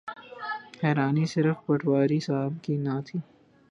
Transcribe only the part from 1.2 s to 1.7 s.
صرف